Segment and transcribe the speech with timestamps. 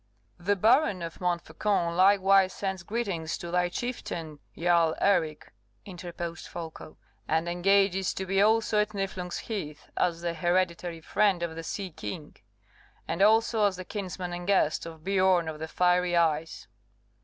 [0.39, 5.53] "The Baron of Montfaucon likewise sends greeting to thy chieftain, Jarl Eric,"
[5.85, 11.55] interposed Folko; "and engages to be also at Niflung's Heath, as the hereditary friend of
[11.55, 12.35] the sea king,
[13.07, 16.67] and also as the kinsman and guest of Biorn of the Fiery Eyes."